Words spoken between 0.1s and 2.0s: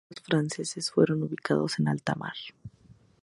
cruceros franceses fueron ubicados en